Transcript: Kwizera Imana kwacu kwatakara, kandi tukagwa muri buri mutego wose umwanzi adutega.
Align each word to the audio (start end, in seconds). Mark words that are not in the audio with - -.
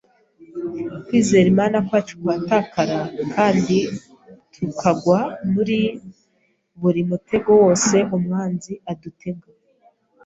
Kwizera 1.05 1.47
Imana 1.53 1.77
kwacu 1.87 2.13
kwatakara, 2.21 2.99
kandi 3.33 3.77
tukagwa 4.53 5.19
muri 5.53 5.79
buri 6.79 7.01
mutego 7.09 7.49
wose 7.61 7.95
umwanzi 8.17 8.73
adutega. 8.91 9.49